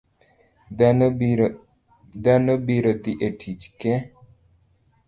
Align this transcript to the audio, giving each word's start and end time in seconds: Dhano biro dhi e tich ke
Dhano 2.23 2.53
biro 2.65 2.87
dhi 3.03 3.13
e 3.27 3.29
tich 3.39 3.63
ke 3.79 3.93